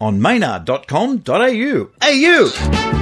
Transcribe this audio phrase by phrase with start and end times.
[0.00, 1.90] on maynard.com.au.
[2.02, 2.98] AU!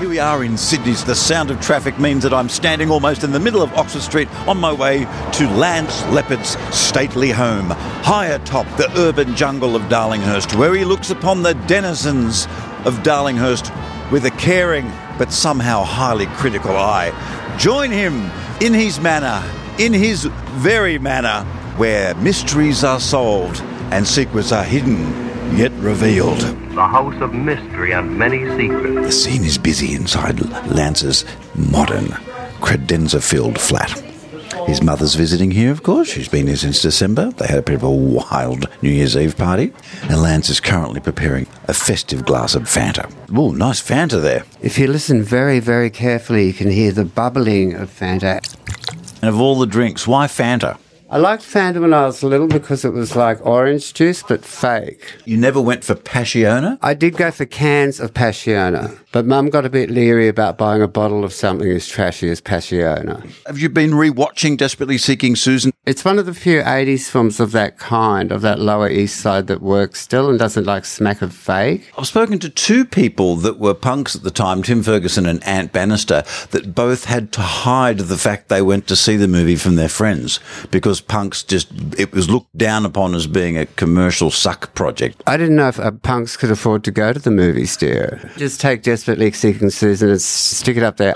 [0.00, 1.04] Here we are in Sydney's.
[1.04, 4.34] The sound of traffic means that I'm standing almost in the middle of Oxford Street
[4.48, 5.00] on my way
[5.32, 7.66] to Lance Leopard's stately home,
[8.02, 12.46] high atop the urban jungle of Darlinghurst, where he looks upon the denizens
[12.86, 13.70] of Darlinghurst
[14.10, 17.12] with a caring but somehow highly critical eye.
[17.58, 18.30] Join him
[18.62, 19.46] in his manor,
[19.78, 21.44] in his very manor,
[21.76, 23.60] where mysteries are solved
[23.92, 26.40] and secrets are hidden yet revealed.
[26.40, 29.06] The house of mystery and many secrets.
[29.06, 32.06] The scene is busy inside Lance's modern,
[32.60, 33.90] credenza filled flat.
[34.66, 36.08] His mother's visiting here, of course.
[36.08, 37.30] She's been here since December.
[37.30, 39.72] They had a bit of a wild New Year's Eve party.
[40.02, 43.10] And Lance is currently preparing a festive glass of Fanta.
[43.34, 44.44] Oh, nice Fanta there.
[44.60, 48.40] If you listen very, very carefully, you can hear the bubbling of Fanta.
[49.22, 50.78] And of all the drinks, why Fanta?
[51.12, 55.16] I liked Fanta when I was little because it was like orange juice, but fake.
[55.24, 56.78] You never went for Passiona?
[56.82, 60.82] I did go for cans of Passiona, but Mum got a bit leery about buying
[60.82, 63.28] a bottle of something as trashy as Passiona.
[63.46, 65.72] Have you been rewatching Desperately Seeking Susan?
[65.86, 69.48] It's one of the few 80s films of that kind, of that Lower East Side
[69.48, 71.90] that works still and doesn't like smack of fake.
[71.98, 75.72] I've spoken to two people that were punks at the time, Tim Ferguson and Ant
[75.72, 79.76] Bannister, that both had to hide the fact they went to see the movie from
[79.76, 80.38] their friends
[80.70, 85.22] because punks just, it was looked down upon as being a commercial suck project.
[85.26, 88.30] I didn't know if uh, punks could afford to go to the movies, dear.
[88.36, 91.14] Just take Desperately Seeking Susan and stick it up there.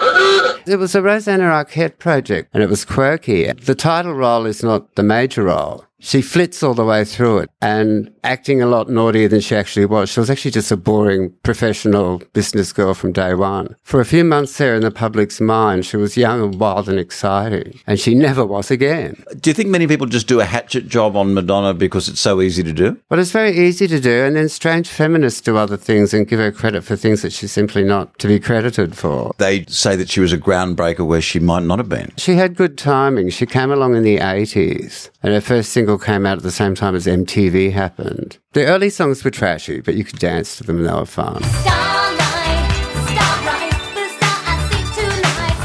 [0.66, 3.52] It was a Rosanna Arquette project and it was quirky.
[3.52, 5.84] The title role is not the major role.
[6.04, 9.86] She flits all the way through it and acting a lot naughtier than she actually
[9.86, 10.10] was.
[10.10, 13.74] She was actually just a boring professional business girl from day one.
[13.82, 16.98] For a few months there in the public's mind, she was young and wild and
[16.98, 17.80] exciting.
[17.86, 19.24] And she never was again.
[19.40, 22.42] Do you think many people just do a hatchet job on Madonna because it's so
[22.42, 22.98] easy to do?
[23.08, 24.24] Well, it's very easy to do.
[24.24, 27.52] And then strange feminists do other things and give her credit for things that she's
[27.52, 29.32] simply not to be credited for.
[29.38, 32.12] They say that she was a groundbreaker where she might not have been.
[32.18, 33.30] She had good timing.
[33.30, 36.74] She came along in the 80s, and her first single came out at the same
[36.74, 38.38] time as MTV happened.
[38.52, 41.42] The early songs were trashy, but you could dance to them and they were fun.
[41.42, 42.70] Starlight,
[43.10, 45.58] starlight, the star I see tonight.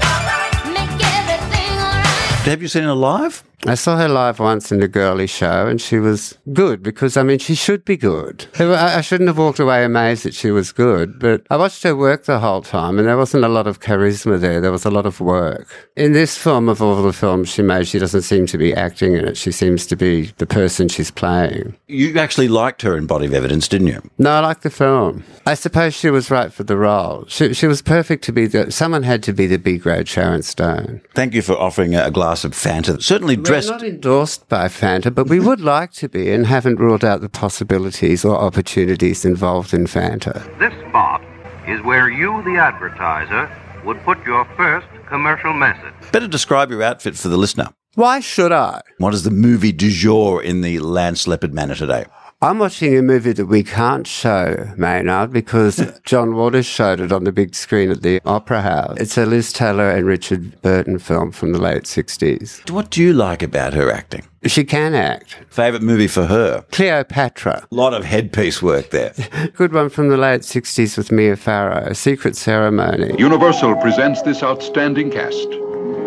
[0.00, 2.46] Starlight, make everything alright.
[2.46, 3.42] Have you seen her live?
[3.66, 7.22] I saw her live once in the girly show, and she was good because, I
[7.22, 8.46] mean, she should be good.
[8.58, 12.24] I, shouldn't have walked away amazed that she was good, but I watched her work
[12.24, 14.62] the whole time, and there wasn't a lot of charisma there.
[14.62, 15.68] There was a lot of work.
[15.94, 19.12] In this film, of all the films she made, she doesn't seem to be acting
[19.12, 19.36] in it.
[19.36, 21.76] She seems to be the person she's playing.
[21.86, 24.02] You actually liked her in Body of Evidence, didn't you?
[24.16, 25.22] No, I liked the film.
[25.44, 27.26] I suppose she was right for the role.
[27.28, 30.42] She, she was perfect to be the, someone had to be the B grade Sharon
[30.42, 31.02] Stone.
[31.14, 33.02] Thank you for offering a glass of Fanta.
[33.02, 37.04] Certainly We're not endorsed by Fanta, but we would like to be and haven't ruled
[37.04, 40.34] out the possibilities or opportunities involved in Fanta.
[40.60, 41.20] This spot
[41.66, 43.50] is where you, the advertiser,
[43.84, 45.92] would put your first commercial message.
[46.12, 47.68] Better describe your outfit for the listener.
[47.96, 48.82] Why should I?
[48.98, 52.04] What is the movie du jour in the Lance Leopard manner today?
[52.42, 57.24] I'm watching a movie that we can't show, Maynard, because John Waters showed it on
[57.24, 58.96] the big screen at the Opera House.
[58.98, 62.70] It's a Liz Taylor and Richard Burton film from the late 60s.
[62.70, 64.24] What do you like about her acting?
[64.46, 65.36] She can act.
[65.50, 66.64] Favourite movie for her?
[66.72, 67.66] Cleopatra.
[67.70, 69.12] A lot of headpiece work there.
[69.54, 73.14] Good one from the late 60s with Mia Farrow, A Secret Ceremony.
[73.18, 75.46] Universal presents this outstanding cast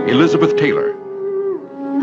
[0.10, 0.94] Elizabeth Taylor,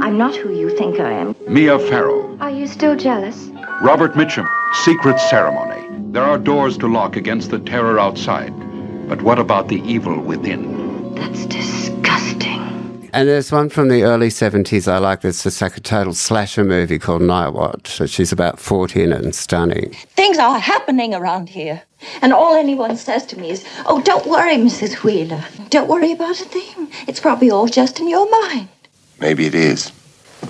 [0.02, 1.36] I'm not who you think I am.
[1.47, 3.50] Mia Farrow, Are you still jealous?
[3.82, 4.46] Robert Mitchum,
[4.84, 5.88] Secret Ceremony.
[6.12, 8.52] There are doors to lock against the terror outside.
[9.08, 11.14] But what about the evil within?
[11.14, 13.08] That's disgusting.
[13.14, 16.98] And there's one from the early 70s I like that's just a total slasher movie
[16.98, 17.88] called Night Watch.
[17.88, 19.94] So she's about 40 in it and stunning.
[20.14, 21.80] Things are happening around here.
[22.20, 25.02] And all anyone says to me is, oh, don't worry, Mrs.
[25.02, 25.42] Wheeler.
[25.70, 26.92] Don't worry about a thing.
[27.08, 28.68] It's probably all just in your mind.
[29.20, 29.88] Maybe it is.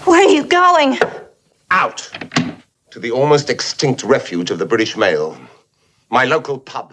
[0.05, 0.99] Where are you going?
[1.71, 2.11] Out!
[2.91, 5.39] To the almost extinct refuge of the British mail.
[6.09, 6.93] My local pub.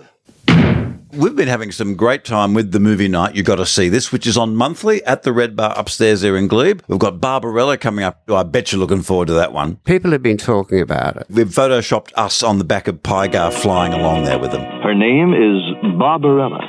[1.11, 3.33] We've been having some great time with the movie night.
[3.33, 6.37] You've got to see this, which is on monthly at the Red Bar upstairs there
[6.37, 6.83] in Glebe.
[6.87, 8.29] We've got Barbarella coming up.
[8.29, 9.77] I bet you're looking forward to that one.
[9.85, 11.25] People have been talking about it.
[11.31, 14.61] We've photoshopped us on the back of Pygar flying along there with them.
[14.83, 15.63] Her name is
[15.97, 16.61] Barbarella,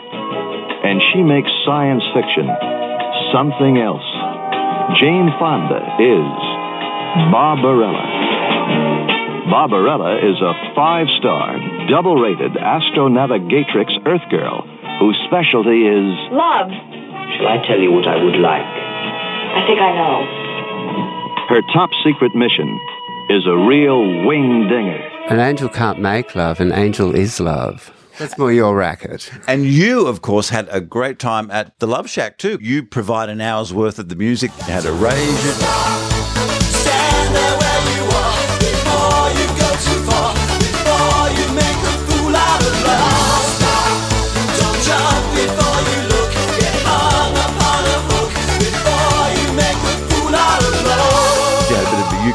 [0.84, 2.48] and she makes science fiction
[3.30, 4.08] something else.
[4.98, 9.17] Jane Fonda is Barbarella.
[9.50, 11.56] Barbarella is a five star,
[11.88, 14.66] double rated astronavigatrix Earth girl
[15.00, 16.68] whose specialty is Love.
[16.68, 18.62] Shall I tell you what I would like?
[18.62, 21.46] I think I know.
[21.48, 22.68] her top secret mission
[23.30, 25.00] is a real wing dinger.
[25.30, 27.92] An angel can't make love, an angel is love.
[28.18, 29.30] That's more your racket.
[29.46, 32.58] And you, of course, had a great time at the Love Shack too.
[32.60, 34.50] You provide an hour's worth of the music.
[34.58, 36.17] You had a rage.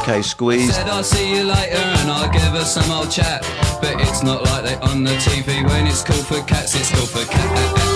[0.03, 0.75] UK squeeze.
[0.75, 3.41] Said I'll see you later and I'll give her some old chat.
[3.81, 7.05] But it's not like they on the TV when it's cool for cats, it's cool
[7.05, 7.92] for cats.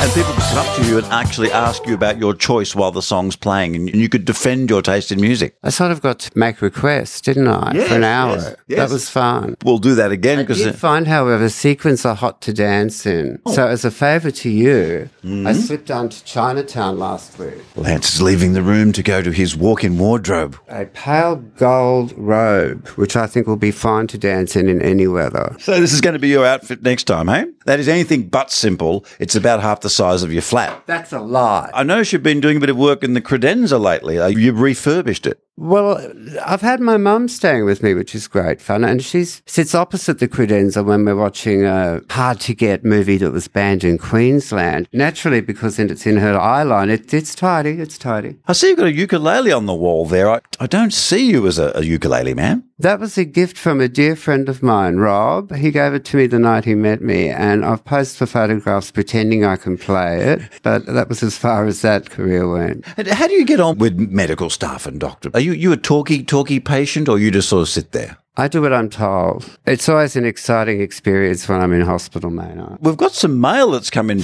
[0.00, 2.92] And people could come up to you and actually ask you about your choice while
[2.92, 5.56] the song's playing, and you could defend your taste in music.
[5.64, 7.72] I sort of got to make requests, didn't I?
[7.74, 8.36] Yes, For an hour.
[8.36, 8.78] yes, yes.
[8.78, 9.56] That was fun.
[9.64, 13.40] We'll do that again I because did find, however, sequins are hot to dance in.
[13.44, 13.52] Oh.
[13.52, 15.52] So, as a favour to you, I Mm-hmm.
[15.60, 17.54] slipped down to Chinatown last week.
[17.76, 20.56] Lance is leaving the room to go to his walk-in wardrobe.
[20.68, 25.06] A pale gold robe, which I think will be fine to dance in in any
[25.08, 25.54] weather.
[25.58, 27.44] So this is going to be your outfit next time, eh?
[27.66, 29.04] That is anything but simple.
[29.18, 30.82] It's about half the size of your flat.
[30.86, 31.70] That's a lie.
[31.74, 34.18] I notice you've been doing a bit of work in the credenza lately.
[34.18, 35.40] Uh, You've refurbished it.
[35.60, 36.12] Well,
[36.46, 40.20] I've had my mum staying with me, which is great fun, and she sits opposite
[40.20, 44.88] the credenza when we're watching a hard to get movie that was banned in Queensland.
[44.92, 48.36] Naturally, because it's in her eye line, it, it's tidy, it's tidy.
[48.46, 50.30] I see you've got a ukulele on the wall there.
[50.30, 52.62] I, I don't see you as a, a ukulele man.
[52.80, 55.52] That was a gift from a dear friend of mine, Rob.
[55.52, 58.92] He gave it to me the night he met me, and I've posed for photographs
[58.92, 62.84] pretending I can play it, but that was as far as that career went.
[62.96, 65.32] And How do you get on with medical staff and doctors?
[65.34, 68.18] Are you, you you a talky, talky patient or you just sort of sit there?
[68.36, 69.58] I do what I'm told.
[69.66, 72.78] It's always an exciting experience when I'm in hospital, Maynard.
[72.80, 74.20] We've got some mail that's come in.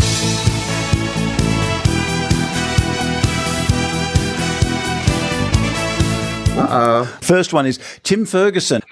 [6.57, 7.05] Uh-oh.
[7.23, 8.83] First one is Tim Ferguson.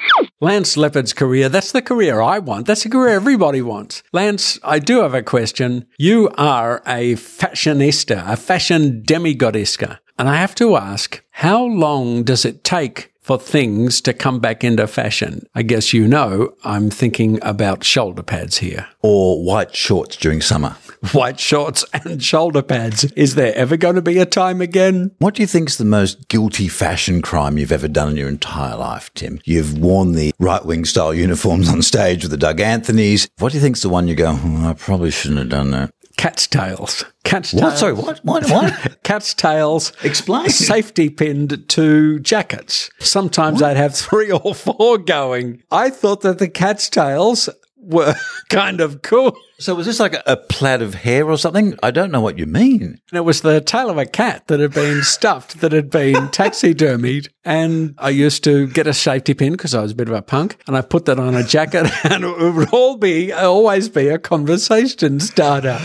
[0.40, 2.66] Lance Leopard's career, that's the career I want.
[2.66, 4.02] That's the career everybody wants.
[4.12, 5.86] Lance, I do have a question.
[5.98, 9.98] You are a fashionista, a fashion demigoddesca.
[10.18, 14.64] And I have to ask, how long does it take for things to come back
[14.64, 15.46] into fashion?
[15.54, 18.88] I guess you know I'm thinking about shoulder pads here.
[19.00, 20.76] Or white shorts during summer.
[21.12, 23.04] White shorts and shoulder pads.
[23.16, 25.10] Is there ever going to be a time again?
[25.18, 28.76] What do you think's the most guilty fashion crime you've ever done in your entire
[28.76, 29.40] life, Tim?
[29.44, 33.28] You've worn the right wing style uniforms on stage with the Doug Anthonys.
[33.38, 35.92] What do you think's the one you go, "Hmm, I probably shouldn't have done that?
[36.22, 37.04] Cat's tails.
[37.24, 37.60] Cat's What?
[37.62, 37.80] tails.
[37.80, 38.20] Sorry, what?
[38.24, 38.48] What?
[38.48, 38.98] What?
[39.02, 39.92] Cat's tails.
[40.04, 40.48] Explain.
[40.50, 42.90] Safety pinned to jackets.
[43.00, 45.64] Sometimes I'd have three or four going.
[45.72, 48.14] I thought that the cat's tails were
[48.50, 49.36] kind of cool.
[49.58, 51.76] So was this like a, a plait of hair or something?
[51.82, 52.82] I don't know what you mean.
[52.82, 56.14] And it was the tail of a cat that had been stuffed, that had been
[56.28, 57.28] taxidermied.
[57.44, 60.22] And I used to get a safety pin because I was a bit of a
[60.22, 64.08] punk, and I put that on a jacket, and it would all be always be
[64.08, 65.78] a conversation starter.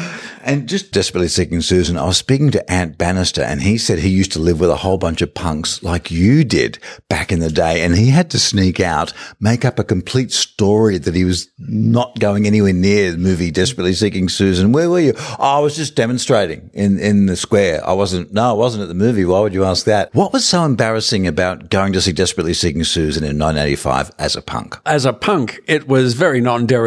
[0.47, 4.07] And just desperately seeking Susan, I was speaking to Ant Bannister and he said he
[4.07, 6.79] used to live with a whole bunch of punks like you did
[7.09, 7.83] back in the day.
[7.83, 9.11] And he had to sneak out,
[9.41, 13.91] make up a complete story that he was not going anywhere near the movie Desperately
[13.91, 14.71] Seeking Susan.
[14.71, 15.15] Where were you?
[15.17, 17.85] Oh, I was just demonstrating in, in the square.
[17.85, 19.25] I wasn't, no, I wasn't at the movie.
[19.25, 20.15] Why would you ask that?
[20.15, 24.41] What was so embarrassing about going to see Desperately Seeking Susan in 1985 as a
[24.41, 24.77] punk?
[24.85, 26.77] As a punk, it was very non de.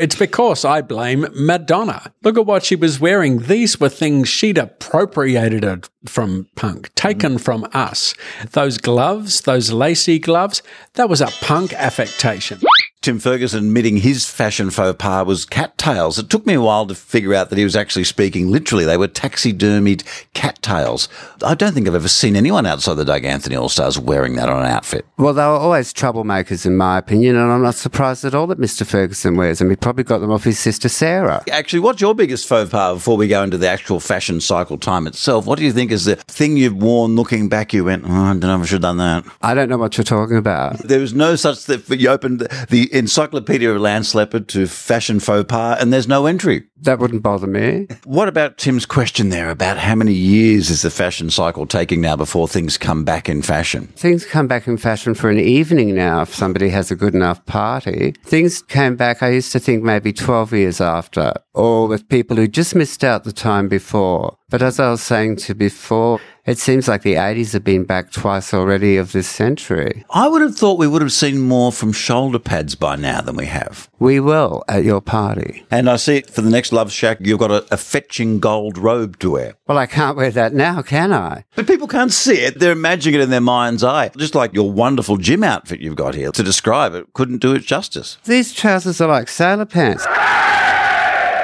[0.00, 2.14] It's because I blame Madonna.
[2.22, 3.09] Look at what she was wearing.
[3.10, 8.14] Wearing, these were things she'd appropriated from punk, taken from us.
[8.52, 10.62] Those gloves, those lacy gloves,
[10.94, 12.60] that was a punk affectation.
[13.02, 16.18] Tim Ferguson admitting his fashion faux pas was cattails.
[16.18, 18.84] It took me a while to figure out that he was actually speaking literally.
[18.84, 20.04] They were taxidermied
[20.34, 21.08] cattails.
[21.42, 24.50] I don't think I've ever seen anyone outside the Doug Anthony All Stars wearing that
[24.50, 25.06] on an outfit.
[25.16, 28.58] Well, they were always troublemakers, in my opinion, and I'm not surprised at all that
[28.60, 28.86] Mr.
[28.86, 29.70] Ferguson wears them.
[29.70, 31.42] He probably got them off his sister Sarah.
[31.50, 35.06] Actually, what's your biggest faux pas before we go into the actual fashion cycle time
[35.06, 35.46] itself?
[35.46, 38.32] What do you think is the thing you've worn looking back you went, oh, I
[38.32, 39.24] don't know if I should have done that?
[39.40, 40.76] I don't know what you're talking about.
[40.80, 41.98] There was no such thing.
[41.98, 46.64] You opened the Encyclopedia of Leopard to fashion faux pas, and there's no entry.
[46.82, 47.86] That wouldn't bother me.
[48.04, 52.16] What about Tim's question there about how many years is the fashion cycle taking now
[52.16, 53.88] before things come back in fashion?
[53.96, 57.44] Things come back in fashion for an evening now if somebody has a good enough
[57.46, 58.14] party.
[58.24, 62.48] Things came back, I used to think maybe 12 years after, or with people who
[62.48, 64.36] just missed out the time before.
[64.50, 68.10] But as I was saying to before, it seems like the 80s have been back
[68.10, 70.04] twice already of this century.
[70.10, 73.36] I would have thought we would have seen more from shoulder pads by now than
[73.36, 73.88] we have.
[74.00, 75.64] We will at your party.
[75.70, 79.20] And I see for the next Love Shack, you've got a, a fetching gold robe
[79.20, 79.54] to wear.
[79.68, 81.44] Well, I can't wear that now, can I?
[81.54, 82.58] But people can't see it.
[82.58, 84.08] They're imagining it in their mind's eye.
[84.16, 86.32] Just like your wonderful gym outfit you've got here.
[86.32, 88.18] To describe it couldn't do it justice.
[88.24, 90.04] These trousers are like sailor pants.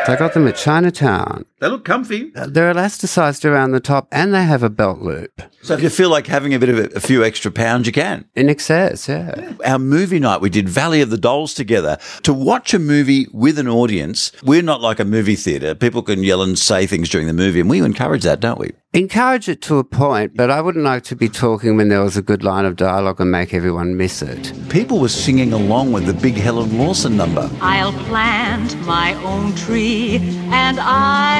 [0.09, 1.45] I got them at Chinatown.
[1.59, 2.33] They look comfy.
[2.35, 5.41] Uh, they're elasticized around the top and they have a belt loop.
[5.63, 7.93] So if you feel like having a bit of a, a few extra pounds, you
[7.95, 8.27] can.
[8.35, 9.55] In excess, yeah.
[9.65, 11.97] Our movie night, we did Valley of the Dolls together.
[12.25, 15.75] To watch a movie with an audience, we're not like a movie theatre.
[15.75, 18.73] People can yell and say things during the movie, and we encourage that, don't we?
[18.93, 22.17] Encourage it to a point, but I wouldn't like to be talking when there was
[22.17, 24.53] a good line of dialogue and make everyone miss it.
[24.71, 27.51] People were singing along with the big Helen Lawson number.
[27.61, 30.17] I'll plant my own tree
[30.51, 30.79] and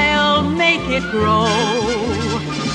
[0.09, 1.47] I'll make it grow.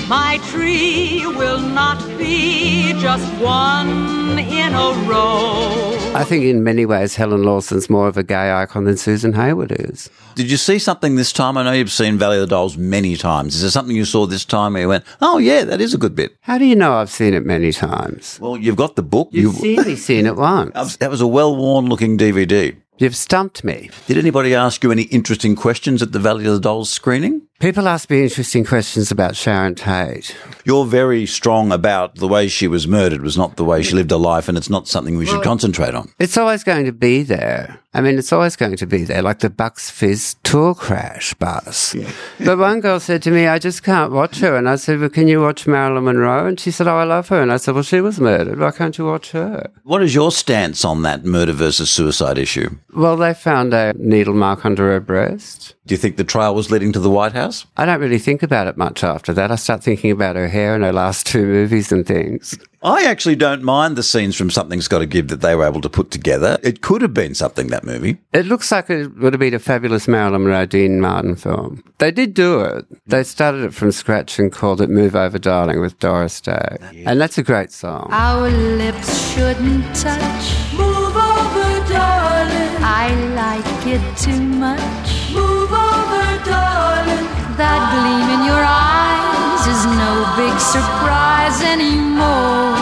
[0.08, 5.98] My tree will not be just one in a row.
[6.14, 9.72] I think in many ways Helen Lawson's more of a gay icon than Susan Hayward
[9.72, 10.10] is.
[10.34, 11.56] Did you see something this time?
[11.56, 13.54] I know you've seen Valley of the Dolls many times.
[13.54, 15.98] Is there something you saw this time where you went, oh, yeah, that is a
[15.98, 16.36] good bit?
[16.42, 18.38] How do you know I've seen it many times?
[18.42, 19.28] Well, you've got the book.
[19.30, 20.96] You've only seen it once.
[21.02, 22.76] That was a well worn looking DVD.
[23.02, 23.90] You've stumped me.
[24.06, 27.42] Did anybody ask you any interesting questions at the Valley of the Dolls screening?
[27.58, 30.36] People ask me interesting questions about Sharon Tate.
[30.64, 34.12] You're very strong about the way she was murdered was not the way she lived
[34.12, 36.12] her life, and it's not something we should concentrate on.
[36.20, 37.81] It's always going to be there.
[37.94, 41.94] I mean, it's always going to be there, like the Bucks Fizz tour crash bus.
[42.42, 44.56] but one girl said to me, I just can't watch her.
[44.56, 46.46] And I said, Well, can you watch Marilyn Monroe?
[46.46, 47.42] And she said, Oh, I love her.
[47.42, 48.58] And I said, Well, she was murdered.
[48.58, 49.70] Why can't you watch her?
[49.82, 52.70] What is your stance on that murder versus suicide issue?
[52.94, 55.74] Well, they found a needle mark under her breast.
[55.86, 57.66] Do you think the trial was leading to the White House?
[57.76, 59.50] I don't really think about it much after that.
[59.50, 62.58] I start thinking about her hair and her last two movies and things.
[62.84, 65.80] I actually don't mind the scenes from Something's Got to Give that they were able
[65.82, 66.58] to put together.
[66.64, 68.18] It could have been something, that movie.
[68.32, 71.84] It looks like it would have been a fabulous Marilyn Monroe Dean Martin film.
[71.98, 72.84] They did do it.
[73.06, 76.76] They started it from scratch and called it Move Over Darling with Doris Day.
[77.06, 78.08] And that's a great song.
[78.10, 80.72] Our lips shouldn't touch.
[80.72, 82.82] Move over, darling.
[82.82, 85.32] I like it too much.
[85.32, 87.28] Move over, darling.
[87.56, 89.31] That gleam in your eyes
[89.66, 92.76] is no big surprise anymore.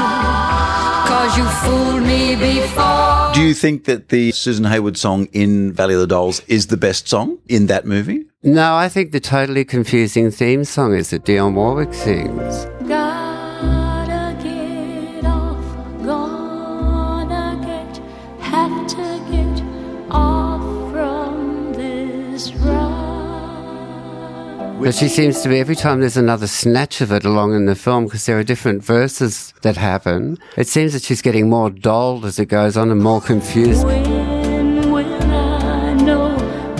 [1.06, 3.32] Cause you fooled me before.
[3.34, 6.76] Do you think that the Susan Hayward song in Valley of the Dolls is the
[6.76, 8.26] best song in that movie?
[8.42, 12.66] No, I think the totally confusing theme song is that Dionne Warwick sings.
[24.82, 27.76] But she seems to be, every time there's another snatch of it along in the
[27.76, 32.24] film, because there are different verses that happen, it seems that she's getting more dulled
[32.24, 33.84] as it goes on and more confused.
[33.84, 36.36] When will I know?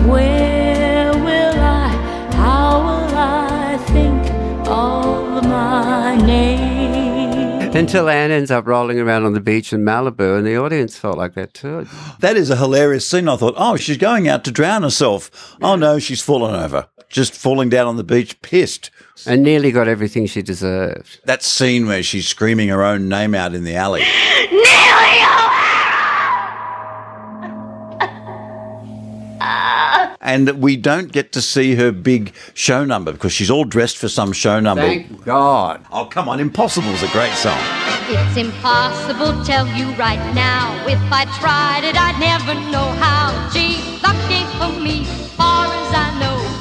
[0.09, 1.89] Where will I?
[2.33, 4.27] How will I think
[4.67, 7.71] of my name?
[7.77, 11.17] Until Anne ends up rolling around on the beach in Malibu, and the audience felt
[11.17, 11.87] like that too.
[12.19, 13.29] That is a hilarious scene.
[13.29, 15.57] I thought, oh, she's going out to drown herself.
[15.63, 16.89] Oh no, she's fallen over.
[17.11, 18.91] Just falling down on the beach, pissed.
[19.27, 21.21] And nearly got everything she deserved.
[21.25, 24.05] That scene where she's screaming her own name out in the alley.
[30.23, 34.09] And we don't get to see her big show number because she's all dressed for
[34.09, 34.83] some show number.
[34.83, 35.85] Thank God.
[35.91, 36.39] Oh, come on.
[36.39, 37.59] Impossible's a great song.
[38.07, 40.87] It's impossible to tell you right now.
[40.87, 43.51] If I tried it, I'd never know how.
[43.51, 43.70] Gee,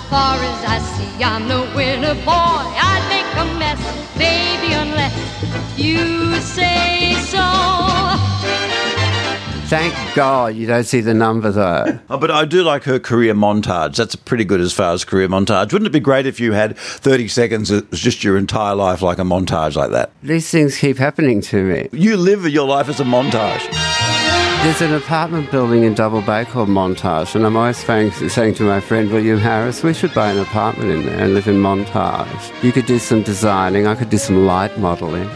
[0.09, 2.31] far as I see, I'm no winner, boy.
[2.31, 3.79] I'd make a mess,
[4.17, 5.15] baby, unless
[5.77, 7.45] you say so.
[9.67, 11.99] Thank God you don't see the number though.
[12.09, 13.95] Oh, but I do like her career montage.
[13.97, 15.71] That's pretty good as far as career montage.
[15.71, 19.03] Wouldn't it be great if you had 30 seconds, it was just your entire life
[19.03, 20.11] like a montage like that?
[20.23, 21.87] These things keep happening to me.
[21.91, 24.18] You live your life as a montage.
[24.61, 28.63] There's an apartment building in Double Bay called Montage, and I'm always saying, saying to
[28.63, 32.63] my friend William Harris, we should buy an apartment in there and live in Montage.
[32.63, 35.29] You could do some designing, I could do some light modelling.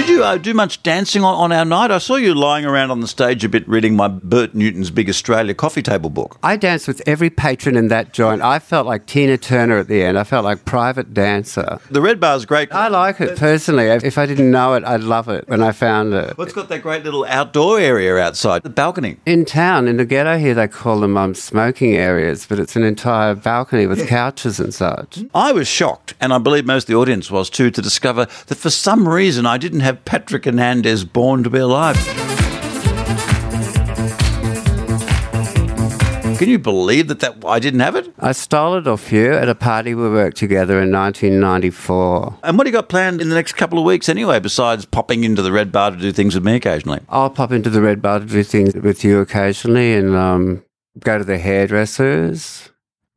[0.00, 1.90] Did you uh, do much dancing on, on our night?
[1.90, 5.10] I saw you lying around on the stage a bit reading my Bert Newton's Big
[5.10, 6.38] Australia coffee table book.
[6.42, 8.40] I danced with every patron in that joint.
[8.40, 10.18] I felt like Tina Turner at the end.
[10.18, 11.80] I felt like private dancer.
[11.90, 12.72] The Red Bar's great.
[12.72, 13.88] I like it personally.
[13.88, 16.38] If I didn't know it, I'd love it when I found it.
[16.38, 19.18] Well, it's got that great little outdoor area outside, the balcony.
[19.26, 22.84] In town, in the ghetto here, they call them um, smoking areas, but it's an
[22.84, 25.24] entire balcony with couches and such.
[25.34, 28.56] I was shocked, and I believe most of the audience was too, to discover that
[28.56, 31.96] for some reason I didn't have Patrick Hernandez born to be alive.
[36.40, 38.14] Can you believe that, that I didn't have it?
[38.18, 42.38] I stole it off you at a party we worked together in 1994.
[42.42, 45.24] And what do you got planned in the next couple of weeks anyway, besides popping
[45.24, 47.00] into the Red Bar to do things with me occasionally?
[47.10, 50.64] I'll pop into the Red Bar to do things with you occasionally and um,
[51.00, 52.69] go to the hairdressers.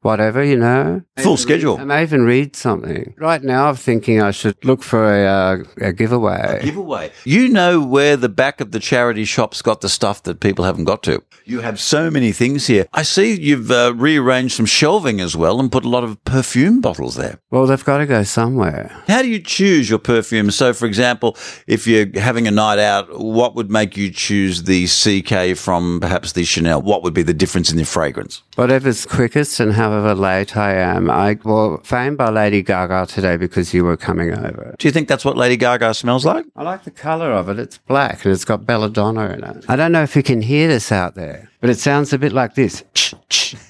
[0.04, 1.02] Whatever, you know.
[1.18, 1.78] Full schedule.
[1.78, 3.14] I may even read something.
[3.18, 6.60] Right now, I'm thinking I should look for a, uh, a giveaway.
[6.62, 7.12] Giveaway.
[7.24, 10.84] You know where the back of the charity shop's got the stuff that people haven't
[10.84, 11.24] got to.
[11.46, 12.86] You have so many things here.
[12.94, 16.82] I see you've uh, rearranged some shelving as well and put a lot of perfume
[16.82, 17.40] bottles there.
[17.50, 19.04] Well, they've got to go somewhere.
[19.08, 20.52] How do you choose your perfume?
[20.52, 24.86] So, for example, if you're having a night out, what would make you choose the
[24.88, 26.82] CK from perhaps the Chanel?
[26.82, 28.44] What would be the difference in the fragrance?
[28.56, 31.10] Whatever's quickest and however late I am.
[31.10, 34.76] I well, famed by Lady Gaga today because you were coming over.
[34.78, 36.46] Do you think that's what Lady Gaga smells like?
[36.56, 37.60] I like the colour of it.
[37.60, 39.66] It's black and it's got belladonna in it.
[39.68, 42.34] I don't know if you can hear this out there, but it sounds a bit
[42.34, 42.84] like this.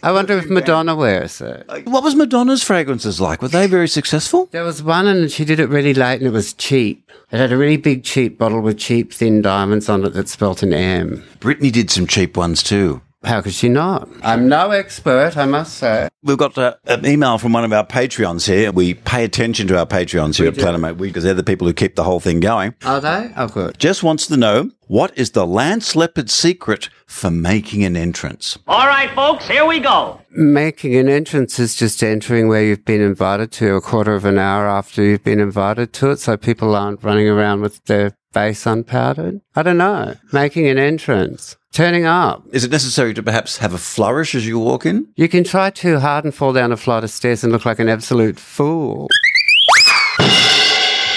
[0.02, 1.66] I wonder if Madonna wears it.
[1.86, 3.42] What was Madonna's fragrances like?
[3.42, 4.48] Were they very successful?
[4.52, 7.12] There was one and she did it really late and it was cheap.
[7.32, 10.64] It had a really big cheap bottle with cheap thin diamonds on it that spelt
[10.64, 11.24] an M.
[11.40, 13.02] Britney did some cheap ones too.
[13.24, 14.10] How could she not?
[14.22, 16.10] I'm no expert, I must say.
[16.24, 18.72] We've got uh, an email from one of our Patreons here.
[18.72, 20.62] We pay attention to our Patreons here We at do.
[20.62, 22.76] Planet Mate because they're the people who keep the whole thing going.
[22.84, 23.32] Are they?
[23.38, 23.78] Oh, good.
[23.80, 28.60] Jess wants to know what is the Lance Leopard secret for making an entrance?
[28.68, 30.20] All right, folks, here we go.
[30.32, 34.38] Making an entrance is just entering where you've been invited to a quarter of an
[34.38, 38.66] hour after you've been invited to it, so people aren't running around with their face
[38.66, 39.42] unpowdered.
[39.56, 40.16] I don't know.
[40.32, 41.56] Making an entrance.
[41.72, 42.44] Turning up.
[42.52, 45.08] Is it necessary to perhaps have a flourish as you walk in?
[45.16, 47.80] You can try too hard and fall down a flight of stairs and look like
[47.80, 49.08] an absolute fool.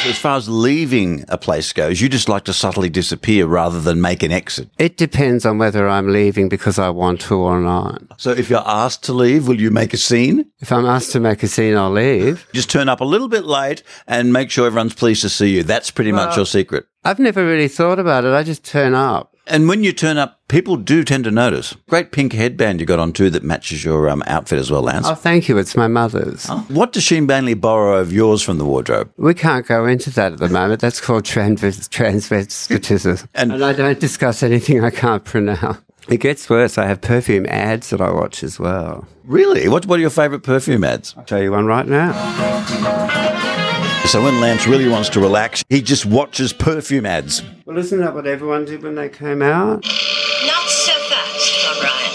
[0.07, 4.01] As far as leaving a place goes, you just like to subtly disappear rather than
[4.01, 4.69] make an exit.
[4.79, 8.03] It depends on whether I'm leaving because I want to or not.
[8.17, 10.47] So if you're asked to leave, will you make a scene?
[10.61, 12.47] If I'm asked to make a scene, I'll leave.
[12.53, 15.65] Just turn up a little bit late and make sure everyone's pleased to see you.
[15.65, 16.87] That's pretty much your secret.
[17.05, 18.33] I've never really thought about it.
[18.33, 19.36] I just turn up.
[19.49, 21.77] And when you turn up, people do tend to notice.
[21.89, 25.07] Great pink headband you got on too that matches your um, outfit as well, Lance.
[25.09, 25.57] Oh, thank you.
[25.59, 26.47] It's my mother's.
[26.69, 29.13] What does Sheen Bainley borrow of yours from the wardrobe?
[29.17, 30.81] We can't go into that at the moment.
[30.81, 33.27] That's called transvest- transvestitism.
[33.35, 35.79] And- and I don't discuss anything I can't pronounce.
[36.09, 36.79] It gets worse.
[36.79, 39.07] I have perfume ads that I watch as well.
[39.25, 39.69] Really?
[39.69, 41.15] What, what are your favourite perfume ads?
[41.17, 43.46] I'll tell you one right now.
[44.07, 47.43] So when Lance really wants to relax, he just watches perfume ads.
[47.65, 49.85] Well, isn't that what everyone did when they came out?
[49.85, 52.13] Not so fast, O'Brien.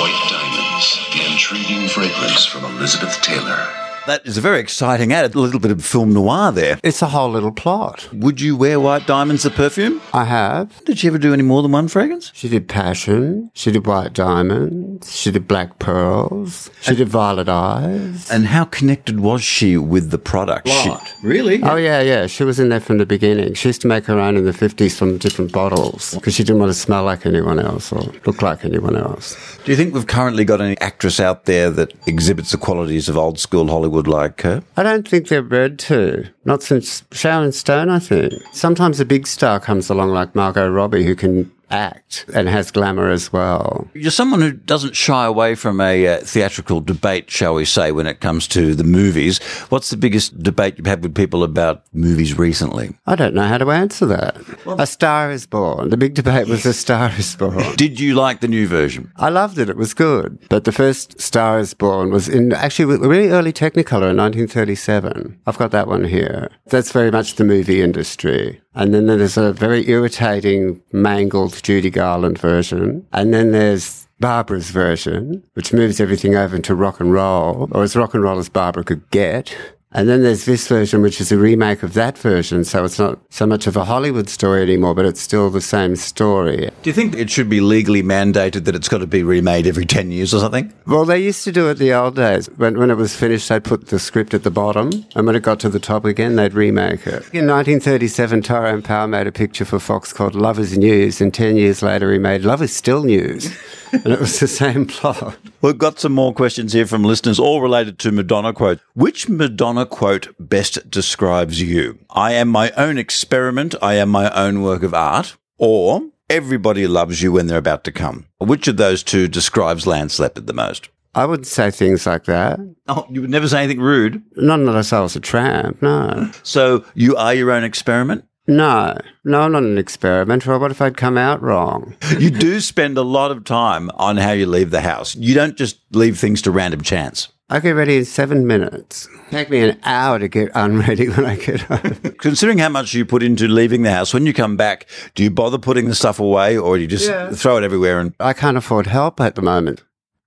[0.00, 3.68] White Diamonds, the intriguing fragrance from Elizabeth Taylor.
[4.06, 5.34] That is a very exciting ad.
[5.34, 6.78] A little bit of film noir there.
[6.84, 8.08] It's a whole little plot.
[8.12, 10.00] Would you wear White Diamonds, the perfume?
[10.14, 10.84] I have.
[10.84, 12.30] Did she ever do any more than one fragrance?
[12.32, 13.50] She did Passion.
[13.54, 15.16] She did White Diamonds.
[15.18, 16.70] She did Black Pearls.
[16.82, 18.30] She did Violet Eyes.
[18.30, 20.68] And how connected was she with the product?
[20.68, 20.92] She-
[21.24, 21.60] really?
[21.64, 22.28] Oh, yeah, yeah.
[22.28, 23.54] She was in there from the beginning.
[23.54, 26.60] She used to make her own in the 50s from different bottles because she didn't
[26.60, 29.58] want to smell like anyone else or look like anyone else.
[29.64, 33.16] Do you think we've currently got any actress out there that exhibits the qualities of
[33.18, 34.62] old school Hollywood like her?
[34.76, 36.28] I don't think they're bred to.
[36.44, 38.34] Not since Sharon Stone, I think.
[38.52, 43.10] Sometimes a big star comes along like Margot Robbie who can act and has glamour
[43.10, 43.88] as well.
[43.94, 48.06] You're someone who doesn't shy away from a uh, theatrical debate, shall we say, when
[48.06, 49.38] it comes to the movies.
[49.68, 52.96] What's the biggest debate you've had with people about movies recently?
[53.06, 54.36] I don't know how to answer that.
[54.66, 55.90] a Star is Born.
[55.90, 57.56] The big debate was A Star is Born.
[57.76, 59.12] Did you like the new version?
[59.16, 59.68] I loved it.
[59.68, 60.38] It was good.
[60.48, 65.40] But the first Star is Born was in actually really early Technicolor in 1937.
[65.46, 66.50] I've got that one here.
[66.66, 68.60] That's very much the movie industry.
[68.76, 73.06] And then there's a very irritating, mangled Judy Garland version.
[73.12, 77.96] And then there's Barbara's version, which moves everything over into rock and roll, or as
[77.96, 79.56] rock and roll as Barbara could get.
[79.96, 82.64] And then there's this version, which is a remake of that version.
[82.64, 85.96] So it's not so much of a Hollywood story anymore, but it's still the same
[85.96, 86.70] story.
[86.82, 89.86] Do you think it should be legally mandated that it's got to be remade every
[89.86, 90.70] 10 years or something?
[90.86, 92.46] Well, they used to do it the old days.
[92.58, 95.42] When, when it was finished, they'd put the script at the bottom, and when it
[95.42, 97.24] got to the top again, they'd remake it.
[97.32, 101.82] In 1937, Tyrone Power made a picture for Fox called Lovers News, and 10 years
[101.82, 103.50] later, he made Love is Still News.
[103.92, 105.36] and it was the same plot.
[105.62, 108.80] We've got some more questions here from listeners, all related to Madonna quote.
[108.94, 111.98] Which Madonna quote best describes you?
[112.10, 113.74] I am my own experiment.
[113.82, 115.36] I am my own work of art.
[115.58, 118.26] Or everybody loves you when they're about to come.
[118.38, 120.88] Which of those two describes Lance Leopard the most?
[121.14, 122.60] I would say things like that.
[122.88, 124.22] Oh, you would never say anything rude?
[124.36, 126.30] Not unless I was a tramp, no.
[126.42, 128.26] So you are your own experiment?
[128.48, 130.56] No, no, I'm not an experimenter.
[130.58, 131.96] What if I'd come out wrong?
[132.18, 135.16] you do spend a lot of time on how you leave the house.
[135.16, 137.28] You don't just leave things to random chance.
[137.48, 139.08] I get ready in seven minutes.
[139.30, 142.14] Take me an hour to get unready when I get home.
[142.18, 145.30] Considering how much you put into leaving the house, when you come back, do you
[145.30, 147.30] bother putting the stuff away or do you just Yeah.
[147.30, 148.00] throw it everywhere?
[148.00, 149.82] And I can't afford help at the moment.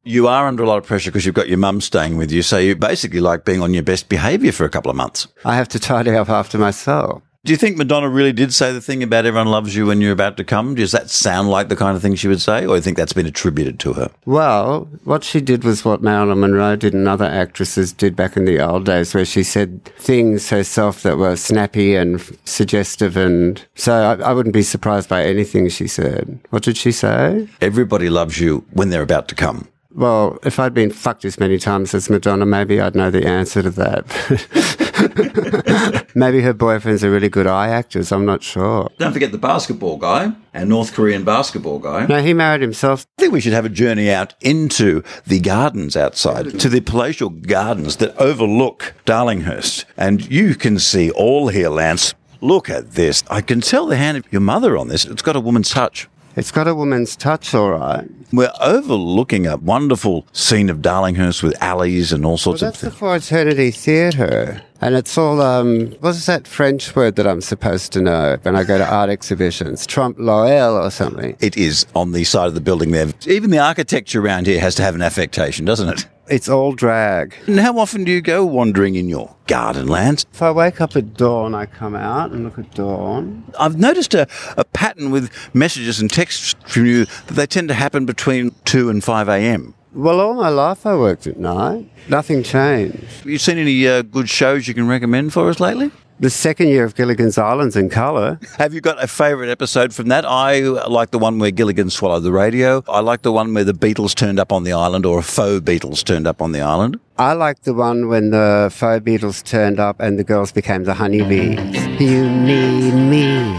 [0.06, 2.42] you are under a lot of pressure because you've got your mum staying with you.
[2.42, 5.28] So you basically like being on your best behavior for a couple of months.
[5.46, 7.22] I have to tidy up after myself.
[7.46, 10.12] Do you think Madonna really did say the thing about everyone loves you when you're
[10.12, 10.76] about to come?
[10.76, 12.66] Does that sound like the kind of thing she would say?
[12.66, 14.12] Or do you think that's been attributed to her?
[14.26, 18.44] Well, what she did was what Marilyn Monroe did and other actresses did back in
[18.44, 23.16] the old days, where she said things herself that were snappy and suggestive.
[23.16, 26.42] And so I, I wouldn't be surprised by anything she said.
[26.50, 27.48] What did she say?
[27.62, 29.70] Everybody loves you when they're about to come.
[29.96, 33.64] Well, if I'd been fucked as many times as Madonna, maybe I'd know the answer
[33.64, 34.89] to that.
[36.16, 38.12] maybe her boyfriends are really good eye actors.
[38.12, 38.90] I'm not sure.
[38.98, 42.06] Don't forget the basketball guy, our North Korean basketball guy.
[42.06, 43.08] No, he married himself.
[43.18, 47.30] I think we should have a journey out into the gardens outside, to the palatial
[47.30, 49.86] gardens that overlook Darlinghurst.
[49.98, 52.14] And you can see all here, Lance.
[52.42, 53.24] Look at this.
[53.30, 55.06] I can tell the hand of your mother on this.
[55.06, 56.08] It's got a woman's touch.
[56.36, 58.08] It's got a woman's touch, all right.
[58.32, 62.94] We're overlooking a wonderful scene of Darlinghurst with alleys and all sorts Well, sorts that's
[62.94, 64.62] of the For Theatre.
[64.82, 68.64] And it's all, um, what's that French word that I'm supposed to know when I
[68.64, 69.86] go to art exhibitions?
[69.86, 71.36] Trompe l'oeil or something.
[71.42, 73.08] It is on the side of the building there.
[73.28, 76.08] Even the architecture around here has to have an affectation, doesn't it?
[76.30, 77.36] It's all drag.
[77.48, 80.26] And how often do you go wandering in your garden, Lance?
[80.32, 83.44] If I wake up at dawn, I come out and look at dawn.
[83.60, 87.74] I've noticed a, a pattern with messages and texts from you that they tend to
[87.74, 89.74] happen between 2 and 5 a.m.
[89.94, 91.90] Well, all my life I worked at night.
[92.08, 93.02] Nothing changed.
[93.04, 95.92] Have you seen any uh, good shows you can recommend for us lately?
[96.20, 98.40] The second year of Gilligan's Island's in colour.
[98.58, 100.26] Have you got a favourite episode from that?
[100.26, 102.84] I like the one where Gilligan swallowed the radio.
[102.90, 105.62] I like the one where the Beatles turned up on the island or a faux
[105.62, 107.00] Beatles turned up on the island.
[107.18, 110.94] I like the one when the faux Beatles turned up and the girls became the
[110.94, 111.58] honeybees.
[112.00, 113.56] You need me.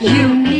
[0.00, 0.55] You need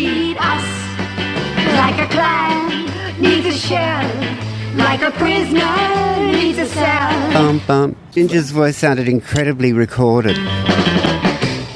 [5.17, 7.33] prisoner needs a cell.
[7.33, 7.97] Bum bum.
[8.13, 10.37] Ginger's voice sounded incredibly recorded.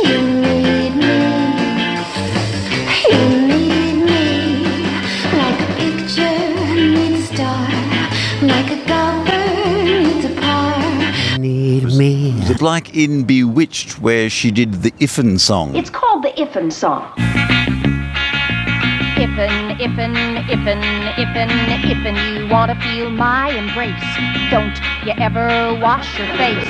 [0.03, 1.17] You need me,
[3.11, 4.65] you need me,
[5.37, 6.39] like a picture
[6.75, 7.69] needs a star,
[8.43, 9.45] like a golfer
[9.85, 11.39] needs a par.
[11.39, 12.31] Need me.
[12.41, 15.75] Is it like in Bewitched where she did the Iffen song?
[15.77, 17.13] It's called the Iffen song.
[19.21, 20.15] Iffen, Iffen,
[20.49, 20.83] Iffen,
[21.17, 21.51] Iffen,
[21.93, 24.11] Iffen, you wanna feel my embrace.
[24.51, 26.67] Don't you ever wash your face.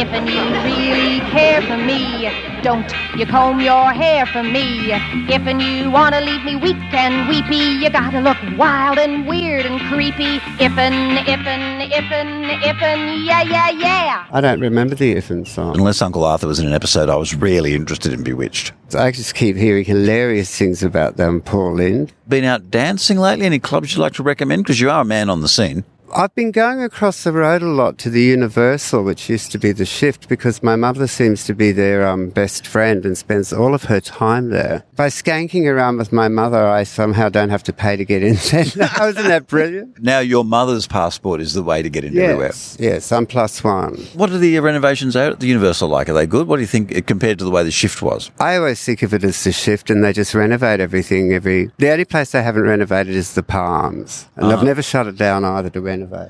[0.00, 2.30] Iffen, you really care for me.
[2.62, 4.90] Don't you comb your hair for me.
[5.28, 7.78] Iffen, you wanna leave me weak and weepy.
[7.82, 10.38] You gotta look wild and weird and creepy.
[10.58, 14.24] Iffen, Iffen, Iffen, Iffen, yeah, yeah, yeah.
[14.30, 15.76] I don't remember the Iffen song.
[15.76, 18.72] Unless Uncle Arthur was in an episode, I was really interested in Bewitched.
[18.94, 21.80] I just keep hearing hilarious things about them, poor Paul
[22.28, 23.46] Been out dancing lately?
[23.46, 24.64] Any clubs you'd like to recommend?
[24.64, 25.84] Because you are a man on the scene.
[26.14, 29.72] I've been going across the road a lot to the Universal, which used to be
[29.72, 33.74] the shift, because my mother seems to be their um, best friend and spends all
[33.74, 34.84] of her time there.
[34.96, 38.34] By skanking around with my mother, I somehow don't have to pay to get in
[38.50, 38.62] there.
[38.62, 38.78] Isn't
[39.28, 40.02] that brilliant?
[40.02, 42.46] Now, your mother's passport is the way to get into everywhere.
[42.48, 43.96] Yes, yes, I'm plus one.
[44.14, 46.08] What are the renovations out at the Universal like?
[46.08, 46.46] Are they good?
[46.48, 48.30] What do you think uh, compared to the way the shift was?
[48.40, 51.70] I always think of it as the shift, and they just renovate everything every.
[51.78, 54.56] The only place they haven't renovated is the Palms, and Ah.
[54.56, 55.80] I've never shut it down either to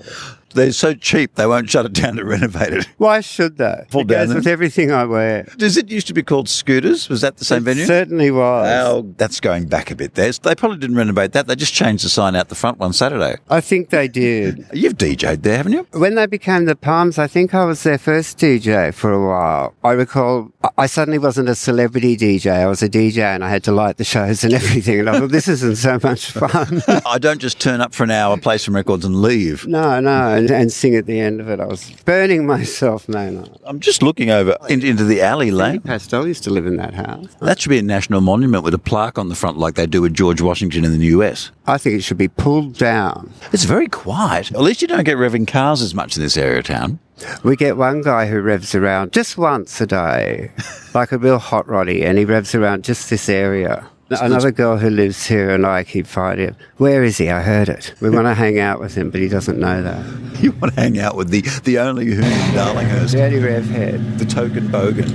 [0.00, 0.47] it.
[0.58, 2.88] They're so cheap they won't shut it down to renovate it.
[2.98, 3.86] Why should they?
[3.90, 5.44] Fall it goes with everything I wear.
[5.56, 7.08] Does it used to be called Scooters?
[7.08, 7.84] Was that the same It venue?
[7.86, 8.64] certainly was.
[8.66, 10.30] Well, that's going back a bit there.
[10.32, 11.46] They probably didn't renovate that.
[11.46, 13.36] They just changed the sign out the front one Saturday.
[13.48, 14.66] I think they did.
[14.72, 15.86] You've DJ'd there, haven't you?
[15.92, 19.74] When they became the Palms, I think I was their first DJ for a while.
[19.84, 22.50] I recall I- I suddenly wasn't a celebrity DJ.
[22.52, 25.00] I was a DJ and I had to light the shows and everything.
[25.00, 26.82] And I thought, this isn't so much fun.
[27.06, 29.66] I don't just turn up for an hour, play some records, and leave.
[29.66, 31.60] no, no, and, and sing at the end of it.
[31.60, 33.48] I was burning myself, man.
[33.64, 35.80] I'm just looking over in, into the alley lane.
[35.80, 37.34] Pastel used to live in that house.
[37.40, 40.02] That should be a national monument with a plaque on the front, like they do
[40.02, 41.50] with George Washington in the US.
[41.66, 43.32] I think it should be pulled down.
[43.52, 44.52] It's very quiet.
[44.52, 46.98] At least you don't get revving cars as much in this area of town.
[47.42, 50.52] We get one guy who revs around just once a day,
[50.94, 53.88] like a real hot roddy, and he revs around just this area.
[54.10, 56.56] Another girl who lives here and I keep fighting.
[56.78, 57.28] Where is he?
[57.28, 57.94] I heard it.
[58.00, 60.04] We want to hang out with him, but he doesn't know that.
[60.38, 64.20] You want to hang out with the, the only who in Darlinghurst, Dirty rev head.
[64.20, 65.08] the token bogan.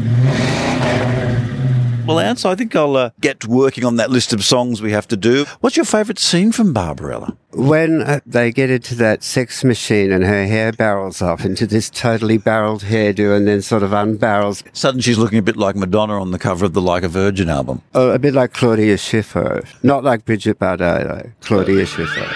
[2.06, 5.08] Well, Ants, I think I'll uh, get working on that list of songs we have
[5.08, 5.46] to do.
[5.62, 7.38] What's your favourite scene from Barbarella?
[7.52, 11.90] When uh, they get into that sex machine and her hair barrels up into this
[11.90, 16.20] totally barreled hairdo and then sort of unbarrels, Suddenly she's looking a bit like Madonna
[16.20, 17.82] on the cover of the Like a Virgin album.
[17.96, 19.64] oh, a bit like Claudia Schiffer.
[19.82, 21.32] Not like Brigitte Bardot, though.
[21.40, 22.30] Claudia Schiffer.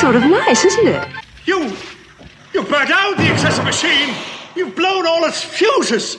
[0.00, 1.08] Sort of nice, isn't it?
[1.44, 1.72] You,
[2.54, 4.16] you burnt out the excessive machine.
[4.56, 6.16] You've blown all its fuses.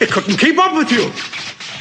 [0.00, 1.10] It couldn't keep up with you.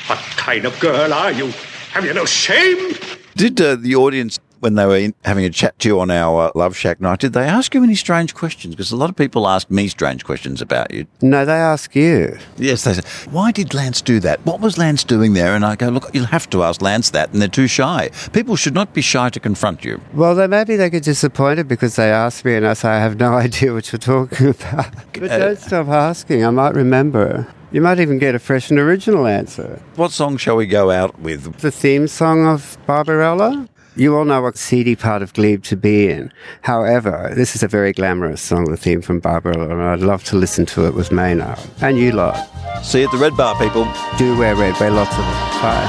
[0.07, 1.47] What kind of girl are you?
[1.91, 2.93] Have you no shame?
[3.35, 6.47] Did uh, the audience, when they were in, having a chat to you on our
[6.49, 8.75] uh, Love Shack night, did they ask you any strange questions?
[8.75, 11.07] Because a lot of people ask me strange questions about you.
[11.21, 12.37] No, they ask you.
[12.57, 14.45] Yes, they say, why did Lance do that?
[14.45, 15.55] What was Lance doing there?
[15.55, 18.11] And I go, look, you'll have to ask Lance that, and they're too shy.
[18.31, 19.99] People should not be shy to confront you.
[20.13, 23.17] Well, then maybe they get disappointed because they ask me and I say, I have
[23.19, 24.93] no idea what you're talking about.
[25.13, 26.45] But Uh, don't stop asking.
[26.45, 27.47] I might remember.
[27.75, 29.81] You might even get a fresh and original answer.
[29.97, 31.57] What song shall we go out with?
[31.59, 33.67] The theme song of Barbarella?
[33.97, 36.31] You all know what seedy part of Glebe to be in.
[36.61, 40.37] However, this is a very glamorous song, the theme from Barbarella, and I'd love to
[40.37, 41.59] listen to it with Maynard.
[41.81, 42.37] And you lot.
[42.81, 43.83] See you at the Red Bar, people.
[44.17, 45.61] Do wear red, wear lots of it.
[45.61, 45.85] Bye.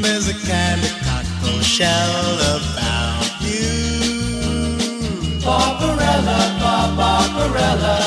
[0.00, 2.31] There's a kind of cocktail shell
[7.42, 7.98] Barbarella.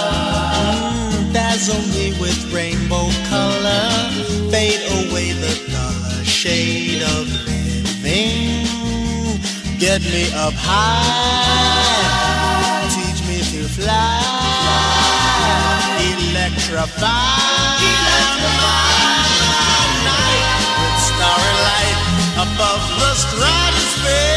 [1.11, 3.89] Mm, dazzle me with rainbow color.
[4.49, 8.67] Fade away the duller shade of living.
[9.77, 11.03] Get me up high.
[12.95, 14.21] Teach me to fly.
[16.15, 17.03] Electrify.
[20.07, 20.47] Night
[20.79, 21.99] with starry light
[22.45, 24.34] above the stratosphere.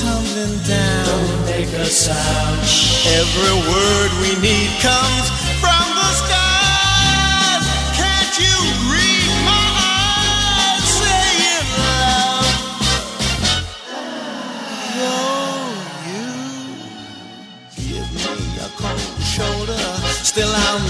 [0.00, 1.04] Tumbling down.
[1.06, 2.60] Don't make a sound.
[3.20, 5.26] Every word we need comes
[5.60, 7.64] from the skies.
[8.00, 8.56] Can't you
[8.92, 12.48] read my eyes saying love?
[15.04, 15.68] Oh,
[16.08, 16.28] you
[17.76, 18.28] give me
[18.64, 19.84] a cold shoulder.
[20.24, 20.84] Still, I'm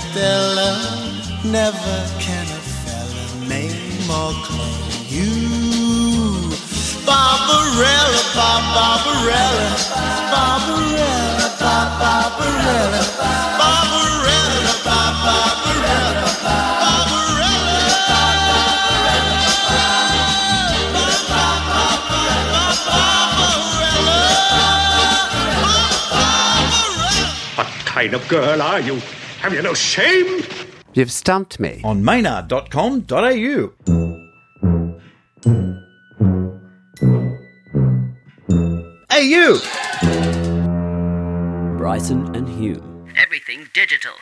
[0.00, 1.44] psychedelic.
[1.44, 6.50] Never can a fella name or claim you.
[7.06, 9.68] Barbarella, Bar- Barbarella,
[10.32, 13.02] Barbarella, Bar- Barbarella,
[13.58, 17.20] Barbarella, Bar- Barbarella,
[27.56, 29.00] What kind of girl are you?
[29.40, 30.44] Have you no shame?
[30.92, 31.80] You've stumped me.
[31.82, 33.72] On maynard.com.au.
[39.10, 39.58] Hey, you!
[41.78, 43.08] Bryson and Hume.
[43.16, 44.12] Everything digital.